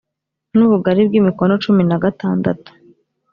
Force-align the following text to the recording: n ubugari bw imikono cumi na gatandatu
n 0.55 0.59
ubugari 0.65 1.01
bw 1.07 1.13
imikono 1.19 1.53
cumi 1.63 1.83
na 1.89 1.97
gatandatu 2.03 2.69